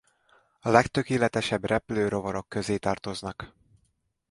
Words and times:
A 0.59 0.69
legtökéletesebb 0.69 1.65
repülő 1.65 2.07
rovarok 2.07 2.49
közé 2.49 2.77
tartoznak. 2.77 3.55